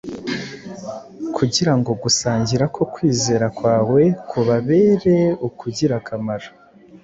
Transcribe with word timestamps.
kugira 1.35 1.71
ngo 1.77 1.91
gusangira 2.03 2.65
ko 2.75 2.81
kwizera 2.93 3.45
kwawe 3.57 4.01
kubabere 4.29 5.17
ukugira 5.47 5.93
akamaro 6.01 6.49